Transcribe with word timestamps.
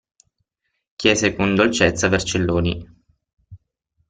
Chiese 0.95 1.35
con 1.35 1.53
dolcezza 1.53 2.07
Vercelloni. 2.07 2.89